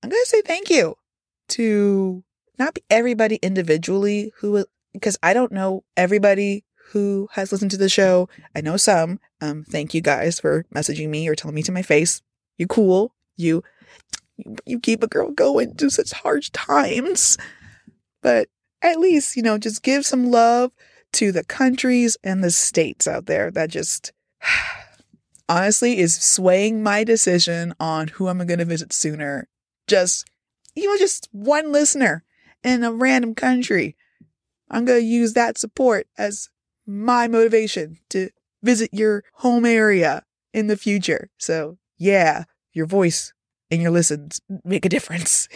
i'm 0.04 0.10
gonna 0.10 0.26
say 0.26 0.42
thank 0.42 0.70
you 0.70 0.96
to 1.48 2.24
not 2.60 2.78
everybody 2.90 3.38
individually 3.38 4.32
who 4.38 4.66
because 4.94 5.18
i 5.24 5.34
don't 5.34 5.52
know 5.52 5.84
everybody 5.96 6.66
who 6.96 7.28
has 7.34 7.52
listened 7.52 7.72
to 7.72 7.78
the 7.78 7.90
show. 7.90 8.30
I 8.56 8.62
know 8.62 8.78
some. 8.78 9.20
Um, 9.42 9.66
thank 9.66 9.94
you 9.94 10.00
guys 10.00 10.40
for 10.40 10.66
messaging 10.74 11.10
me 11.10 11.28
or 11.28 11.36
telling 11.36 11.54
me 11.54 11.62
to 11.64 11.74
my 11.74 11.82
face. 11.82 12.22
You 12.58 12.68
cool. 12.68 13.14
You 13.36 13.64
you 14.66 14.80
keep 14.80 15.04
a 15.04 15.08
girl 15.08 15.30
going 15.32 15.76
through 15.76 15.90
such 15.90 16.14
hard 16.14 16.46
times. 16.54 17.38
But 18.22 18.48
at 18.82 18.98
least, 18.98 19.36
you 19.36 19.44
know, 19.44 19.58
just 19.58 19.84
give 19.84 20.06
some 20.06 20.32
love 20.32 20.72
to 21.14 21.34
the 21.34 21.44
countries 21.44 22.16
and 22.24 22.42
the 22.42 22.50
states 22.50 23.08
out 23.08 23.26
there 23.26 23.52
that 23.52 23.70
just 23.70 24.14
honestly 25.50 26.00
is 26.00 26.16
swaying 26.16 26.82
my 26.82 27.04
decision 27.04 27.74
on 27.78 28.08
who 28.08 28.30
I'm 28.30 28.38
going 28.38 28.60
to 28.60 28.66
visit 28.66 28.94
sooner. 28.94 29.50
Just, 29.86 30.30
you 30.76 30.90
know, 30.90 30.98
just 30.98 31.28
one 31.34 31.74
listener 31.74 32.24
in 32.64 32.86
a 32.86 32.94
random 32.94 33.36
country. 33.36 33.98
I'm 34.72 34.86
going 34.86 35.02
to 35.02 35.06
use 35.06 35.34
that 35.34 35.58
support 35.58 36.08
as 36.18 36.50
my 36.86 37.28
motivation 37.28 38.00
to 38.10 38.30
visit 38.64 38.90
your 38.94 39.24
home 39.36 39.66
area 39.66 40.24
in 40.54 40.68
the 40.68 40.78
future. 40.78 41.30
So, 41.38 41.78
yeah, 41.98 42.46
your 42.74 42.86
voice 42.86 43.34
and 43.72 43.82
your 43.82 43.92
listens 43.92 44.42
make 44.64 44.86
a 44.86 44.90
difference. 44.90 45.48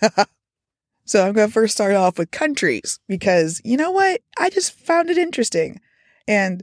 so, 1.04 1.26
I'm 1.26 1.32
going 1.32 1.48
to 1.48 1.52
first 1.52 1.74
start 1.74 1.94
off 1.94 2.18
with 2.18 2.30
countries 2.30 3.00
because 3.08 3.60
you 3.64 3.76
know 3.76 3.90
what? 3.90 4.20
I 4.38 4.50
just 4.50 4.72
found 4.72 5.10
it 5.10 5.18
interesting. 5.18 5.80
And 6.26 6.62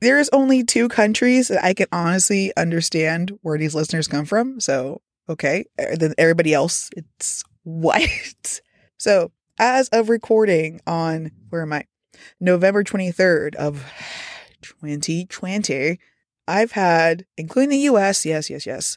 there's 0.00 0.28
only 0.32 0.62
two 0.62 0.88
countries 0.88 1.48
that 1.48 1.64
I 1.64 1.74
can 1.74 1.88
honestly 1.90 2.52
understand 2.56 3.36
where 3.42 3.58
these 3.58 3.74
listeners 3.74 4.06
come 4.06 4.24
from. 4.24 4.60
So, 4.60 5.00
okay. 5.28 5.64
Er, 5.80 5.96
then 5.96 6.14
everybody 6.18 6.54
else, 6.54 6.90
it's 6.96 7.42
white. 7.64 8.60
so, 8.98 9.32
as 9.58 9.88
of 9.88 10.08
recording 10.08 10.80
on, 10.86 11.32
where 11.48 11.62
am 11.62 11.72
I? 11.72 11.84
November 12.40 12.84
23rd 12.84 13.54
of 13.56 13.84
2020, 14.62 15.98
I've 16.46 16.72
had, 16.72 17.26
including 17.36 17.70
the 17.70 17.90
US, 17.90 18.24
yes, 18.24 18.48
yes, 18.50 18.66
yes, 18.66 18.96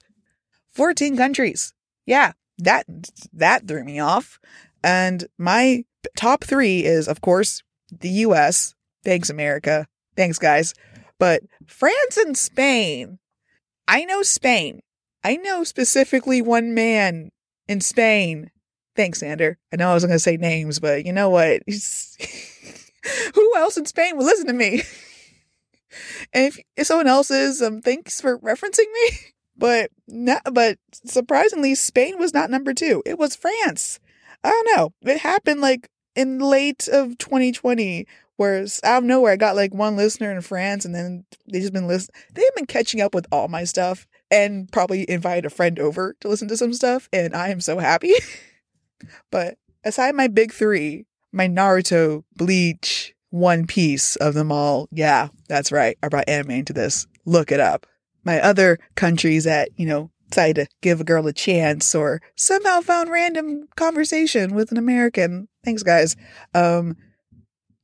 14 0.74 1.18
countries. 1.18 1.74
Yeah, 2.06 2.34
that 2.58 2.86
that 3.34 3.68
threw 3.68 3.84
me 3.84 4.00
off. 4.00 4.40
And 4.84 5.26
my 5.38 5.84
top 6.16 6.44
3 6.44 6.84
is 6.86 7.08
of 7.08 7.22
course 7.22 7.62
the 7.92 8.10
US. 8.10 8.74
Thanks 9.04 9.30
America. 9.30 9.88
Thanks 10.16 10.40
guys. 10.40 10.74
But 11.20 11.44
France 11.68 12.18
and 12.18 12.38
Spain. 12.38 13.20
I 13.88 14.06
know 14.06 14.24
Spain. 14.24 14.82
I 15.24 15.36
know 15.36 15.64
specifically 15.64 16.42
one 16.42 16.74
man 16.74 17.32
in 17.68 17.82
Spain. 17.82 18.52
Thanks, 18.96 19.20
Sander. 19.20 19.58
I 19.72 19.76
know 19.76 19.92
I 19.92 19.94
wasn't 19.94 20.10
going 20.10 20.16
to 20.16 20.24
say 20.24 20.38
names, 20.38 20.80
but 20.80 21.06
you 21.06 21.14
know 21.14 21.30
what? 21.30 21.62
who 23.36 23.56
else 23.58 23.78
in 23.78 23.86
Spain 23.86 24.18
will 24.18 24.26
listen 24.26 24.48
to 24.48 24.54
me? 24.54 24.84
and 26.34 26.46
if, 26.46 26.60
if 26.76 26.88
someone 26.88 27.08
else 27.08 27.32
is, 27.32 27.62
um, 27.62 27.82
thanks 27.82 28.22
for 28.22 28.40
referencing 28.40 28.92
me. 28.94 29.10
But 29.58 29.92
not, 30.08 30.42
but 30.54 30.80
surprisingly, 31.06 31.76
Spain 31.76 32.18
was 32.18 32.34
not 32.34 32.50
number 32.50 32.74
two. 32.74 33.04
It 33.06 33.20
was 33.20 33.36
France. 33.36 34.00
I 34.44 34.50
don't 34.50 34.76
know. 34.76 34.94
It 35.12 35.20
happened 35.20 35.62
like 35.62 35.88
in 36.16 36.40
late 36.40 36.88
of 36.88 37.18
2020, 37.20 38.08
where 38.38 38.66
out 38.84 39.00
of 39.00 39.04
nowhere 39.04 39.34
I 39.34 39.36
got 39.36 39.56
like 39.56 39.72
one 39.72 39.98
listener 39.98 40.32
in 40.32 40.42
France, 40.42 40.84
and 40.84 40.96
then 40.96 41.26
they 41.48 41.60
just 41.60 41.74
been 41.74 41.88
listen. 41.88 42.12
They've 42.34 42.56
been 42.56 42.66
catching 42.66 43.02
up 43.02 43.14
with 43.14 43.28
all 43.32 43.50
my 43.50 43.66
stuff, 43.66 44.08
and 44.32 44.72
probably 44.72 45.08
invited 45.08 45.46
a 45.46 45.52
friend 45.52 45.78
over 45.78 46.16
to 46.22 46.28
listen 46.28 46.48
to 46.48 46.58
some 46.58 46.74
stuff, 46.74 47.08
and 47.14 47.36
I 47.36 47.50
am 47.50 47.62
so 47.62 47.78
happy. 47.78 48.14
but 49.32 49.58
aside 49.84 50.16
my 50.16 50.28
big 50.28 50.54
three, 50.54 51.06
my 51.32 51.48
Naruto, 51.48 52.24
Bleach, 52.36 53.14
One 53.30 53.68
Piece 53.68 54.16
of 54.18 54.34
them 54.34 54.52
all. 54.52 54.88
Yeah, 54.92 55.30
that's 55.48 55.72
right. 55.72 55.98
I 56.04 56.10
brought 56.10 56.30
anime 56.30 56.52
into 56.52 56.74
this. 56.74 57.08
Look 57.26 57.52
it 57.52 57.60
up. 57.60 57.86
My 58.24 58.40
other 58.40 58.80
countries 58.96 59.46
that, 59.46 59.70
you 59.78 59.86
know, 59.86 60.12
decided 60.30 60.68
to 60.68 60.76
give 60.82 61.02
a 61.02 61.06
girl 61.06 61.28
a 61.28 61.34
chance 61.34 61.94
or 61.94 62.22
somehow 62.36 62.82
found 62.82 63.10
random 63.10 63.68
conversation 63.76 64.56
with 64.56 64.72
an 64.72 64.78
American. 64.78 65.48
Thanks, 65.64 65.84
guys. 65.84 66.16
Um, 66.54 66.96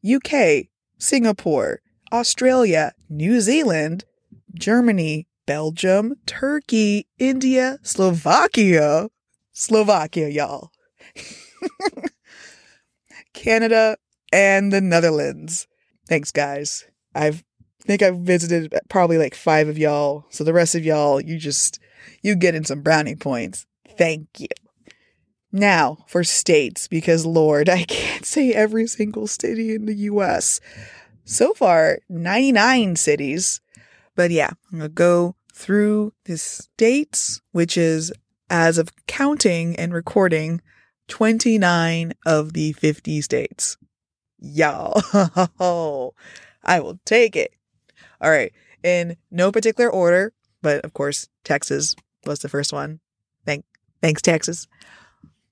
UK, 0.07 0.67
Singapore, 0.97 1.81
Australia, 2.11 2.93
New 3.09 3.41
Zealand, 3.41 4.05
Germany, 4.53 5.27
Belgium, 5.45 6.15
Turkey, 6.25 7.07
India, 7.19 7.79
Slovakia. 7.83 9.09
Slovakia, 9.53 10.29
y'all. 10.29 10.71
Canada, 13.37 13.97
and 14.33 14.73
the 14.73 14.81
Netherlands. 14.81 15.67
Thanks, 16.07 16.31
guys. 16.31 16.85
I've 17.13 17.43
think 17.81 18.01
I've 18.01 18.17
visited 18.17 18.73
probably 18.89 19.17
like 19.17 19.33
five 19.33 19.69
of 19.69 19.77
y'all. 19.77 20.25
So 20.29 20.43
the 20.43 20.53
rest 20.53 20.75
of 20.75 20.83
y'all, 20.83 21.21
you 21.21 21.37
just 21.37 21.79
you 22.21 22.35
get 22.35 22.55
in 22.55 22.65
some 22.65 22.81
brownie 22.81 23.15
points. 23.15 23.65
Thank 23.97 24.27
you. 24.39 24.47
Now 25.51 25.99
for 26.07 26.23
states, 26.23 26.87
because 26.87 27.25
Lord, 27.25 27.69
I 27.79 27.83
can't 27.83 28.25
say 28.25 28.51
every 28.51 28.87
single 28.87 29.27
city 29.27 29.75
in 29.75 29.85
the 29.85 29.95
US. 29.95 30.59
So 31.23 31.53
far, 31.53 31.99
99 32.09 32.95
cities. 32.95 33.61
But 34.15 34.31
yeah, 34.31 34.49
I'm 34.71 34.79
gonna 34.79 34.89
go 34.89 35.35
through 35.53 36.13
the 36.25 36.37
states, 36.37 37.39
which 37.51 37.77
is 37.77 38.11
as 38.49 38.77
of 38.77 38.89
counting 39.05 39.75
and 39.75 39.93
recording 39.93 40.61
29 41.07 42.13
of 42.25 42.53
the 42.53 42.73
50 42.73 43.21
states. 43.21 43.77
Y'all, 44.39 45.01
I 46.63 46.79
will 46.79 46.99
take 47.05 47.35
it. 47.35 47.53
All 48.21 48.29
right. 48.29 48.51
In 48.83 49.17
no 49.31 49.51
particular 49.51 49.89
order, 49.89 50.33
but 50.61 50.81
of 50.81 50.93
course, 50.93 51.27
Texas 51.43 51.95
was 52.25 52.39
the 52.39 52.49
first 52.49 52.71
one. 52.71 52.99
Thank, 53.45 53.65
thanks, 54.01 54.21
Texas. 54.21 54.67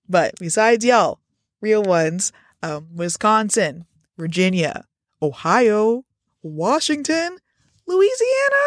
But 0.08 0.36
besides 0.40 0.86
y'all, 0.86 1.20
real 1.62 1.84
ones, 1.84 2.32
um, 2.62 2.88
Wisconsin, 2.94 3.86
Virginia, 4.18 4.86
Ohio, 5.22 6.04
Washington, 6.44 7.38
Louisiana, 7.88 8.66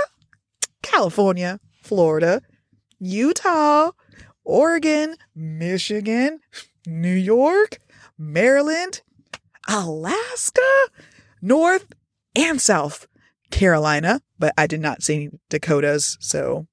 California, 0.83 1.61
Florida, 1.83 2.43
Utah, 2.99 3.93
Oregon, 4.45 5.17
Michigan, 5.35 6.41
New 6.89 7.15
York, 7.15 7.79
Maryland, 8.17 9.03
Alaska, 9.69 10.61
North 11.43 11.93
and 12.35 12.61
South 12.61 13.07
Carolina, 13.51 14.23
but 14.39 14.55
I 14.57 14.67
did 14.67 14.81
not 14.81 15.03
see 15.03 15.29
Dakotas, 15.51 16.17
so 16.19 16.67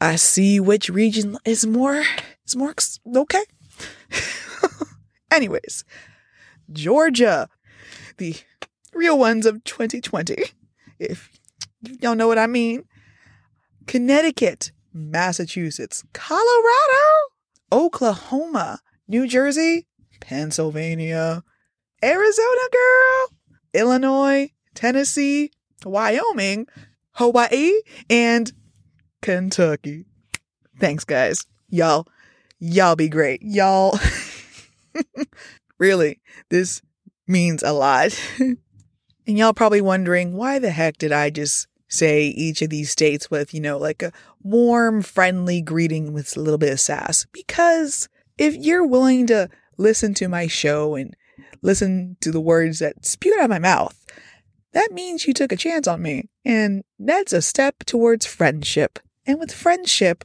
I 0.00 0.16
see 0.16 0.60
which 0.60 0.88
region 0.88 1.36
is 1.44 1.66
more 1.66 2.04
is 2.46 2.54
more 2.54 2.74
okay. 3.16 3.44
Anyways, 5.32 5.84
Georgia, 6.72 7.48
the 8.18 8.36
real 8.92 9.18
ones 9.18 9.46
of 9.46 9.64
2020. 9.64 10.44
If 11.00 11.30
don't 11.98 12.18
know 12.18 12.28
what 12.28 12.38
I 12.38 12.46
mean, 12.46 12.84
Connecticut, 13.88 14.70
Massachusetts, 14.92 16.04
Colorado, 16.12 16.44
Oklahoma, 17.72 18.80
New 19.06 19.26
Jersey, 19.26 19.86
Pennsylvania, 20.20 21.42
Arizona, 22.02 22.60
girl, 22.72 23.38
Illinois, 23.74 24.50
Tennessee, 24.74 25.50
Wyoming, 25.84 26.66
Hawaii, 27.12 27.72
and 28.08 28.52
Kentucky. 29.20 30.06
Thanks, 30.80 31.04
guys. 31.04 31.46
Y'all, 31.68 32.06
y'all 32.58 32.96
be 32.96 33.08
great. 33.08 33.40
Y'all, 33.42 33.98
really, 35.78 36.20
this 36.50 36.82
means 37.26 37.62
a 37.62 37.72
lot. 37.72 38.18
and 38.38 38.58
y'all 39.26 39.52
probably 39.52 39.80
wondering, 39.80 40.34
why 40.34 40.58
the 40.58 40.70
heck 40.70 40.98
did 40.98 41.12
I 41.12 41.30
just 41.30 41.66
say 41.88 42.24
each 42.24 42.62
of 42.62 42.70
these 42.70 42.90
states 42.90 43.30
with, 43.30 43.54
you 43.54 43.60
know, 43.60 43.78
like 43.78 44.02
a 44.02 44.12
warm, 44.42 45.02
friendly 45.02 45.60
greeting 45.60 46.12
with 46.12 46.36
a 46.36 46.40
little 46.40 46.58
bit 46.58 46.72
of 46.72 46.80
sass? 46.80 47.26
Because 47.32 48.08
if 48.38 48.54
you're 48.56 48.86
willing 48.86 49.26
to 49.28 49.48
listen 49.76 50.14
to 50.14 50.28
my 50.28 50.46
show 50.46 50.94
and 50.94 51.16
listen 51.62 52.16
to 52.20 52.30
the 52.30 52.40
words 52.40 52.78
that 52.78 53.04
spew 53.04 53.34
out 53.38 53.44
of 53.44 53.50
my 53.50 53.58
mouth, 53.58 54.04
that 54.72 54.92
means 54.92 55.26
you 55.26 55.32
took 55.32 55.52
a 55.52 55.56
chance 55.56 55.86
on 55.86 56.02
me. 56.02 56.28
And 56.44 56.82
that's 56.98 57.32
a 57.32 57.42
step 57.42 57.84
towards 57.86 58.26
friendship. 58.26 58.98
And 59.26 59.38
with 59.38 59.52
friendship, 59.52 60.24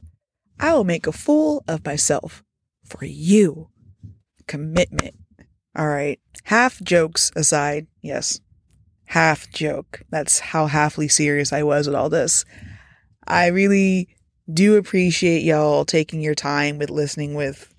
I 0.58 0.74
will 0.74 0.84
make 0.84 1.06
a 1.06 1.12
fool 1.12 1.64
of 1.66 1.84
myself 1.84 2.42
for 2.84 3.04
you. 3.04 3.70
Commitment. 4.46 5.14
All 5.76 5.88
right. 5.88 6.20
Half 6.44 6.82
jokes 6.82 7.30
aside, 7.36 7.86
yes. 8.02 8.40
Half 9.06 9.50
joke. 9.50 10.02
That's 10.10 10.40
how 10.40 10.68
halfly 10.68 11.10
serious 11.10 11.52
I 11.52 11.62
was 11.62 11.86
with 11.86 11.96
all 11.96 12.10
this. 12.10 12.44
I 13.26 13.46
really 13.46 14.08
do 14.52 14.76
appreciate 14.76 15.42
y'all 15.42 15.84
taking 15.84 16.20
your 16.20 16.34
time 16.34 16.78
with 16.78 16.90
listening 16.90 17.34
with, 17.34 17.72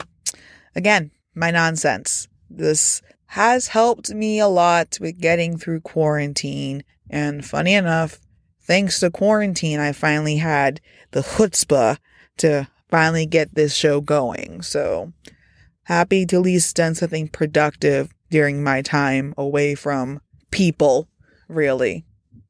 again, 0.76 1.12
my 1.36 1.52
nonsense. 1.52 2.28
This 2.50 3.02
has 3.28 3.68
helped 3.68 4.14
me 4.14 4.40
a 4.40 4.48
lot 4.48 4.98
with 5.00 5.20
getting 5.20 5.58
through 5.58 5.82
quarantine. 5.82 6.84
And 7.10 7.46
funny 7.46 7.74
enough, 7.74 8.20
thanks 8.62 9.00
to 9.00 9.10
quarantine, 9.10 9.80
I 9.80 9.92
finally 9.94 10.38
had 10.38 10.82
the 11.12 11.22
chutzpah 11.22 11.98
to 12.38 12.68
finally 12.90 13.26
get 13.26 13.56
this 13.56 13.74
show 13.74 14.02
going. 14.02 14.62
So 14.62 15.14
happy 15.84 16.26
to 16.26 16.36
at 16.38 16.42
least 16.42 16.76
done 16.76 16.96
something 16.96 17.28
productive 17.30 18.14
during 18.30 18.64
my 18.64 18.82
time 18.82 19.34
away 19.38 19.76
from 19.76 20.22
people, 20.52 21.08
really. 21.48 22.06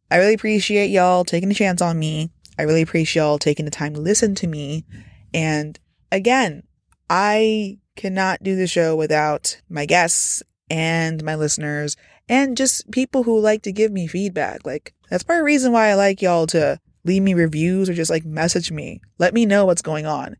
I 0.09 0.17
really 0.17 0.33
appreciate 0.33 0.89
y'all 0.89 1.23
taking 1.23 1.51
a 1.51 1.55
chance 1.55 1.81
on 1.81 1.97
me. 1.97 2.31
I 2.57 2.63
really 2.63 2.81
appreciate 2.81 3.21
y'all 3.21 3.39
taking 3.39 3.65
the 3.65 3.71
time 3.71 3.93
to 3.93 4.01
listen 4.01 4.35
to 4.35 4.47
me. 4.47 4.85
And 5.33 5.79
again, 6.11 6.63
I 7.09 7.77
cannot 8.01 8.41
do 8.41 8.55
the 8.55 8.65
show 8.65 8.95
without 8.95 9.61
my 9.69 9.85
guests 9.85 10.41
and 10.71 11.23
my 11.23 11.35
listeners 11.35 11.95
and 12.27 12.57
just 12.57 12.89
people 12.89 13.21
who 13.23 13.39
like 13.39 13.61
to 13.61 13.71
give 13.71 13.91
me 13.91 14.07
feedback. 14.07 14.65
Like, 14.65 14.95
that's 15.09 15.23
part 15.23 15.37
of 15.37 15.41
the 15.41 15.45
reason 15.45 15.71
why 15.71 15.89
I 15.89 15.93
like 15.93 16.19
y'all 16.19 16.47
to 16.47 16.79
leave 17.03 17.21
me 17.21 17.35
reviews 17.35 17.89
or 17.89 17.93
just 17.93 18.09
like 18.09 18.25
message 18.25 18.71
me. 18.71 19.01
Let 19.19 19.35
me 19.35 19.45
know 19.45 19.65
what's 19.65 19.83
going 19.83 20.07
on. 20.07 20.35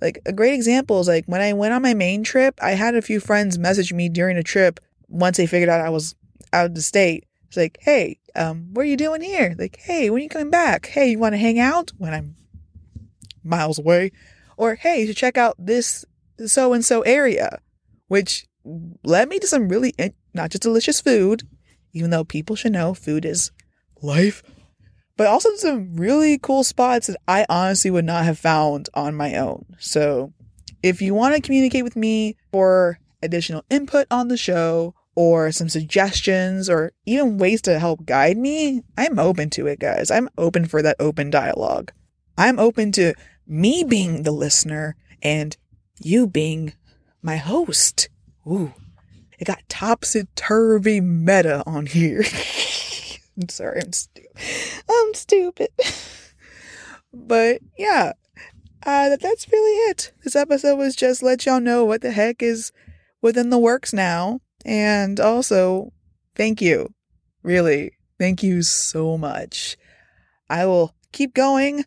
Like 0.00 0.20
a 0.26 0.32
great 0.32 0.54
example 0.54 1.00
is 1.00 1.08
like 1.08 1.24
when 1.26 1.40
I 1.40 1.52
went 1.54 1.74
on 1.74 1.82
my 1.82 1.94
main 1.94 2.22
trip, 2.22 2.56
I 2.62 2.72
had 2.72 2.94
a 2.94 3.02
few 3.02 3.18
friends 3.18 3.58
message 3.58 3.92
me 3.92 4.08
during 4.08 4.36
the 4.36 4.42
trip 4.44 4.78
once 5.08 5.38
they 5.38 5.46
figured 5.46 5.68
out 5.68 5.80
I 5.80 5.90
was 5.90 6.14
out 6.52 6.66
of 6.66 6.74
the 6.76 6.82
state. 6.82 7.24
It's 7.48 7.56
like, 7.56 7.78
hey, 7.80 8.18
um, 8.36 8.68
what 8.72 8.82
are 8.82 8.88
you 8.88 8.96
doing 8.96 9.22
here? 9.22 9.56
Like, 9.58 9.76
hey, 9.80 10.08
when 10.08 10.20
are 10.20 10.22
you 10.22 10.28
coming 10.28 10.50
back? 10.50 10.86
Hey, 10.86 11.10
you 11.10 11.18
want 11.18 11.34
to 11.34 11.38
hang 11.38 11.58
out 11.58 11.90
when 11.98 12.14
I'm 12.14 12.36
miles 13.42 13.78
away? 13.78 14.12
Or 14.56 14.76
hey, 14.76 15.00
you 15.00 15.06
should 15.08 15.16
check 15.16 15.36
out 15.36 15.56
this 15.58 16.04
so 16.50 16.72
and 16.72 16.84
so 16.84 17.02
area, 17.02 17.60
which 18.08 18.46
led 19.02 19.28
me 19.28 19.38
to 19.38 19.46
some 19.46 19.68
really 19.68 19.94
not 20.34 20.50
just 20.50 20.62
delicious 20.62 21.00
food, 21.00 21.42
even 21.92 22.10
though 22.10 22.24
people 22.24 22.56
should 22.56 22.72
know 22.72 22.94
food 22.94 23.24
is 23.24 23.50
life 24.00 24.42
but 25.16 25.26
also 25.26 25.54
some 25.56 25.94
really 25.94 26.38
cool 26.38 26.64
spots 26.64 27.06
that 27.06 27.16
I 27.28 27.46
honestly 27.48 27.90
would 27.90 28.04
not 28.04 28.24
have 28.24 28.38
found 28.38 28.88
on 28.94 29.14
my 29.14 29.36
own. 29.36 29.64
So 29.78 30.32
if 30.82 31.02
you 31.02 31.14
want 31.14 31.34
to 31.34 31.40
communicate 31.40 31.84
with 31.84 31.96
me 31.96 32.36
for 32.50 32.98
additional 33.22 33.64
input 33.70 34.06
on 34.10 34.28
the 34.28 34.36
show 34.36 34.94
or 35.14 35.52
some 35.52 35.68
suggestions 35.68 36.68
or 36.68 36.92
even 37.04 37.38
ways 37.38 37.62
to 37.62 37.78
help 37.78 38.06
guide 38.06 38.36
me, 38.36 38.82
I'm 38.96 39.18
open 39.18 39.50
to 39.50 39.66
it, 39.66 39.78
guys. 39.78 40.10
I'm 40.10 40.28
open 40.38 40.66
for 40.66 40.82
that 40.82 40.96
open 40.98 41.30
dialogue. 41.30 41.92
I'm 42.38 42.58
open 42.58 42.92
to 42.92 43.14
me 43.46 43.84
being 43.84 44.22
the 44.22 44.32
listener 44.32 44.96
and 45.22 45.56
you 46.04 46.26
being 46.26 46.74
my 47.22 47.36
host. 47.36 48.08
Ooh, 48.46 48.74
it 49.38 49.44
got 49.44 49.68
topsy 49.68 50.26
turvy 50.34 51.00
meta 51.00 51.62
on 51.66 51.86
here. 51.86 52.24
I'm 53.40 53.48
sorry, 53.48 53.80
I'm 53.82 53.92
stupid. 53.92 54.30
I'm 54.90 55.14
stupid. 55.14 55.68
but 57.14 57.60
yeah, 57.78 58.12
uh, 58.84 59.16
that's 59.16 59.50
really 59.50 59.90
it. 59.90 60.12
This 60.24 60.36
episode 60.36 60.76
was 60.76 60.96
just 60.96 61.22
let 61.22 61.46
y'all 61.46 61.60
know 61.60 61.84
what 61.84 62.02
the 62.02 62.10
heck 62.10 62.42
is 62.42 62.72
within 63.20 63.50
the 63.50 63.58
works 63.58 63.92
now. 63.92 64.40
And 64.64 65.18
also, 65.18 65.92
thank 66.34 66.60
you. 66.60 66.92
Really, 67.42 67.92
thank 68.18 68.42
you 68.42 68.62
so 68.62 69.16
much. 69.16 69.76
I 70.48 70.66
will 70.66 70.94
keep 71.12 71.34
going. 71.34 71.84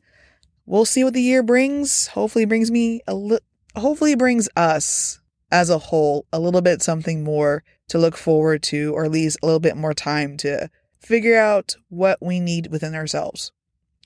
We'll 0.66 0.86
see 0.86 1.04
what 1.04 1.14
the 1.14 1.22
year 1.22 1.44
brings. 1.44 2.08
Hopefully, 2.08 2.46
brings 2.46 2.72
me 2.72 3.02
a 3.08 3.14
little. 3.14 3.46
Hopefully, 3.76 4.16
brings 4.16 4.48
us 4.56 5.20
as 5.52 5.70
a 5.70 5.78
whole 5.78 6.26
a 6.32 6.40
little 6.40 6.62
bit 6.62 6.82
something 6.82 7.24
more 7.24 7.64
to 7.90 7.98
look 7.98 8.18
forward 8.18 8.64
to, 8.64 8.94
or 8.94 9.06
at 9.06 9.12
least 9.12 9.38
a 9.42 9.46
little 9.46 9.60
bit 9.60 9.78
more 9.78 9.94
time 9.94 10.38
to 10.38 10.70
figure 11.00 11.38
out 11.38 11.76
what 11.90 12.18
we 12.22 12.40
need 12.40 12.72
within 12.72 12.96
ourselves. 12.96 13.52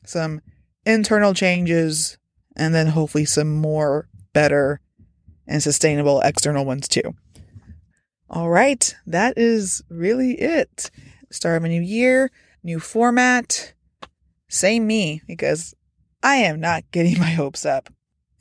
Some 0.05 0.41
internal 0.86 1.34
changes, 1.34 2.17
and 2.55 2.73
then 2.73 2.88
hopefully 2.88 3.25
some 3.25 3.55
more 3.55 4.10
better 4.34 4.82
and 5.47 5.63
sustainable 5.63 6.21
external 6.21 6.65
ones 6.65 6.88
too. 6.88 7.15
All 8.29 8.49
right, 8.49 8.95
that 9.08 9.38
is 9.38 9.82
really 9.89 10.34
it. 10.39 10.91
Start 11.32 11.58
of 11.58 11.63
a 11.63 11.69
new 11.69 11.82
year, 11.82 12.32
new 12.63 12.79
format, 12.79 13.73
same 14.47 14.86
me, 14.86 15.21
because 15.27 15.73
I 16.21 16.36
am 16.36 16.60
not 16.60 16.84
getting 16.91 17.19
my 17.19 17.32
hopes 17.32 17.65
up 17.65 17.89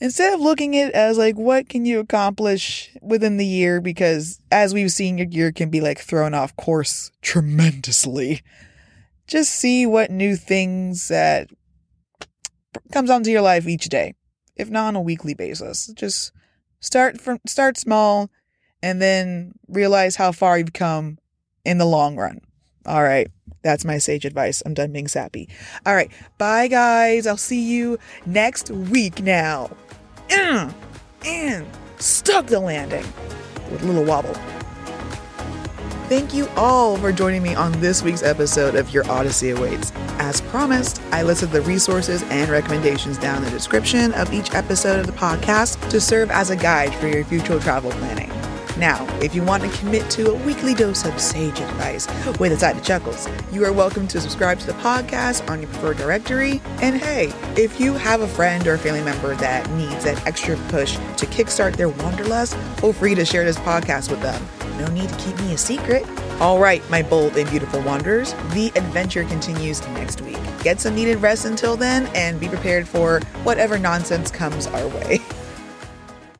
instead 0.01 0.33
of 0.33 0.41
looking 0.41 0.77
at 0.77 0.89
it 0.89 0.95
as 0.95 1.19
like 1.19 1.37
what 1.37 1.69
can 1.69 1.85
you 1.85 1.99
accomplish 2.01 2.91
within 3.03 3.37
the 3.37 3.47
year 3.47 3.81
because 3.81 4.41
as 4.51 4.73
we've 4.73 4.91
seen 4.91 5.19
your 5.19 5.27
year 5.29 5.53
can 5.53 5.71
be 5.71 5.81
like 5.81 5.99
thrown 5.99 6.35
off 6.35 6.55
course 6.57 7.11
tremendously 7.23 8.43
just 9.27 9.55
see 9.55 9.87
what 9.87 10.11
new 10.11 10.37
things 10.37 11.09
that 11.09 11.49
comes 12.93 13.11
onto 13.11 13.31
your 13.31 13.43
life 13.43 13.67
each 13.67 13.89
day 13.89 14.15
if 14.57 14.71
not 14.71 14.89
on 14.89 14.97
a 14.97 15.01
weekly 15.01 15.35
basis 15.35 15.89
just 15.89 16.33
start 16.81 17.21
from 17.21 17.39
start 17.47 17.77
small 17.77 18.31
and 18.83 19.03
then 19.03 19.53
realize 19.67 20.17
how 20.17 20.31
far 20.31 20.59
you've 20.59 20.73
come 20.73 21.19
in 21.65 21.79
the 21.79 21.85
long 21.85 22.17
run 22.17 22.41
all 22.87 23.03
right 23.03 23.29
that's 23.61 23.85
my 23.85 23.99
sage 23.99 24.25
advice. 24.25 24.63
I'm 24.65 24.73
done 24.73 24.93
being 24.93 25.09
sappy. 25.09 25.49
All 25.85 25.95
right. 25.95 26.11
Bye, 26.39 26.69
guys. 26.69 27.27
I'll 27.27 27.37
see 27.37 27.61
you 27.61 27.99
next 28.25 28.71
week 28.71 29.21
now 29.21 29.69
and, 30.31 31.67
stuck 31.99 32.47
the 32.47 32.61
landing 32.61 33.05
with 33.71 33.83
a 33.83 33.87
little 33.87 34.05
wobble. 34.05 34.35
Thank 36.09 36.33
you 36.33 36.49
all 36.57 36.97
for 36.97 37.13
joining 37.13 37.43
me 37.43 37.55
on 37.55 37.73
this 37.81 38.03
week's 38.03 38.23
episode 38.23 38.77
of 38.77 38.95
Your 38.95 39.07
Odyssey 39.11 39.51
Awaits. 39.51 39.93
As 40.19 40.41
promised, 40.41 41.03
I 41.13 41.23
listed 41.23 41.51
the 41.51 41.61
resources 41.63 42.23
and 42.25 42.51
recommendations 42.51 43.19
down 43.19 43.39
in 43.39 43.45
the 43.45 43.51
description 43.51 44.15
of 44.15 44.33
each 44.33 44.55
episode 44.55 45.01
of 45.01 45.07
the 45.07 45.13
podcast 45.13 45.91
to 45.91 46.01
serve 46.01 46.31
as 46.31 46.49
a 46.49 46.57
guide 46.57 46.95
for 46.95 47.09
your 47.09 47.25
future 47.25 47.61
travel 47.61 47.91
planning. 47.91 48.31
Now, 48.79 49.05
if 49.21 49.35
you 49.35 49.43
want 49.43 49.65
to 49.65 49.79
commit 49.79 50.09
to 50.11 50.31
a 50.31 50.35
weekly 50.47 50.73
dose 50.73 51.05
of 51.05 51.21
sage 51.21 51.59
advice 51.59 52.07
with 52.39 52.53
a 52.53 52.57
side 52.57 52.77
of 52.77 52.85
chuckles, 52.85 53.29
you 53.51 53.65
are 53.65 53.73
welcome 53.73 54.07
to 54.07 54.21
subscribe 54.21 54.61
to 54.61 54.67
the 54.67 54.73
podcast 54.75 55.51
on 55.51 55.61
your 55.61 55.69
preferred 55.71 55.97
directory. 55.97 56.63
And 56.81 56.95
hey, 56.95 57.33
if 57.61 57.81
you 57.81 57.95
have 57.95 58.21
a 58.21 58.29
friend 58.29 58.65
or 58.69 58.79
family 58.79 59.03
member 59.03 59.35
that 59.35 59.69
needs 59.73 60.05
that 60.05 60.25
extra 60.25 60.57
push 60.69 60.95
to 60.95 61.27
kickstart 61.27 61.75
their 61.75 61.89
wanderlust, 61.89 62.57
feel 62.79 62.93
free 62.93 63.17
to 63.17 63.25
share 63.25 63.45
this 63.45 63.59
podcast 63.59 64.11
with 64.13 64.21
them. 64.21 64.47
No 64.79 64.87
need 64.93 65.09
to 65.09 65.17
keep 65.17 65.37
me 65.41 65.55
a 65.55 65.59
secret. 65.59 66.07
All 66.39 66.61
right, 66.61 66.89
my 66.89 67.03
bold 67.03 67.37
and 67.37 67.51
beautiful 67.51 67.83
wanderers, 67.83 68.33
the 68.53 68.71
adventure 68.77 69.25
continues 69.25 69.81
next 69.89 70.21
week. 70.21 70.39
Get 70.63 70.79
some 70.79 70.95
needed 70.95 71.17
rest 71.17 71.47
until 71.47 71.77
then 71.77 72.07
and 72.15 72.39
be 72.39 72.47
prepared 72.47 72.87
for 72.87 73.19
whatever 73.43 73.77
nonsense 73.77 74.31
comes 74.31 74.69
our 74.69 74.87
way. 74.87 75.19